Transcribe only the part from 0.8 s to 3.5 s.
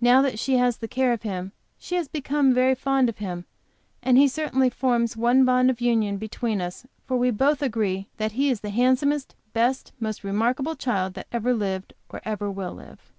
care of him, she has become very fond of him,